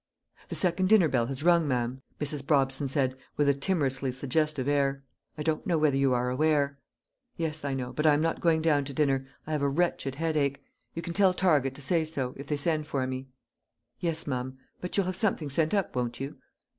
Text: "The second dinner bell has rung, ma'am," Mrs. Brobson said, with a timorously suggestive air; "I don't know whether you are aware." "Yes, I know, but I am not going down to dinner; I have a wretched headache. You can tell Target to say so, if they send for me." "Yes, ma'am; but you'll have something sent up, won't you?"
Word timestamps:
"The 0.49 0.55
second 0.55 0.89
dinner 0.89 1.07
bell 1.07 1.27
has 1.27 1.43
rung, 1.43 1.67
ma'am," 1.67 2.01
Mrs. 2.19 2.41
Brobson 2.43 2.87
said, 2.87 3.15
with 3.37 3.47
a 3.47 3.53
timorously 3.53 4.11
suggestive 4.11 4.67
air; 4.67 5.03
"I 5.37 5.43
don't 5.43 5.67
know 5.67 5.77
whether 5.77 5.95
you 5.95 6.11
are 6.11 6.31
aware." 6.31 6.79
"Yes, 7.37 7.63
I 7.63 7.75
know, 7.75 7.93
but 7.93 8.07
I 8.07 8.15
am 8.15 8.19
not 8.21 8.41
going 8.41 8.63
down 8.63 8.83
to 8.85 8.93
dinner; 8.95 9.27
I 9.45 9.51
have 9.51 9.61
a 9.61 9.69
wretched 9.69 10.15
headache. 10.15 10.63
You 10.95 11.03
can 11.03 11.13
tell 11.13 11.35
Target 11.35 11.75
to 11.75 11.83
say 11.83 12.03
so, 12.03 12.33
if 12.35 12.47
they 12.47 12.57
send 12.57 12.87
for 12.87 13.05
me." 13.05 13.27
"Yes, 13.99 14.25
ma'am; 14.25 14.57
but 14.79 14.97
you'll 14.97 15.05
have 15.05 15.15
something 15.15 15.51
sent 15.51 15.71
up, 15.71 15.95
won't 15.95 16.19
you?" 16.19 16.37